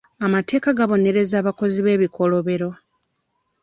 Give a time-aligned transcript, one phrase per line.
[0.25, 2.69] Amateeka gabonereza abakozi b'ebikolobero.